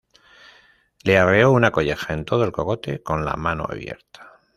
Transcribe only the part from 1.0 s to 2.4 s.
Le arreó una colleja en